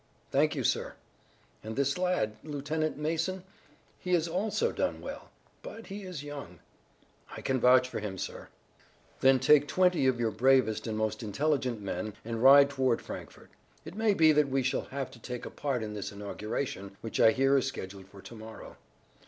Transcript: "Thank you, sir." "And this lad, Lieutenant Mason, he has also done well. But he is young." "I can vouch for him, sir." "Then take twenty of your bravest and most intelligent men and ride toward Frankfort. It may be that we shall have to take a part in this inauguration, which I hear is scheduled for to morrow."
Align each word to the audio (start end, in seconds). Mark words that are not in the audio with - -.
"Thank 0.31 0.55
you, 0.55 0.63
sir." 0.63 0.95
"And 1.63 1.75
this 1.75 1.95
lad, 1.95 2.35
Lieutenant 2.43 2.97
Mason, 2.97 3.43
he 3.99 4.15
has 4.15 4.27
also 4.27 4.71
done 4.71 4.99
well. 4.99 5.29
But 5.61 5.85
he 5.85 6.05
is 6.05 6.23
young." 6.23 6.57
"I 7.37 7.41
can 7.41 7.59
vouch 7.59 7.87
for 7.87 7.99
him, 7.99 8.17
sir." 8.17 8.47
"Then 9.19 9.37
take 9.37 9.67
twenty 9.67 10.07
of 10.07 10.19
your 10.19 10.31
bravest 10.31 10.87
and 10.87 10.97
most 10.97 11.21
intelligent 11.21 11.81
men 11.83 12.15
and 12.25 12.41
ride 12.41 12.71
toward 12.71 12.99
Frankfort. 12.99 13.51
It 13.85 13.93
may 13.93 14.15
be 14.15 14.31
that 14.31 14.49
we 14.49 14.63
shall 14.63 14.85
have 14.85 15.11
to 15.11 15.19
take 15.19 15.45
a 15.45 15.51
part 15.51 15.83
in 15.83 15.93
this 15.93 16.11
inauguration, 16.11 16.97
which 17.01 17.19
I 17.19 17.31
hear 17.31 17.55
is 17.55 17.67
scheduled 17.67 18.07
for 18.07 18.23
to 18.23 18.33
morrow." 18.35 18.77